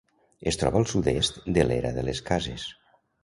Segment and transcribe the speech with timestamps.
[0.51, 2.69] Es troba al sud-est de l'Era de les Cases.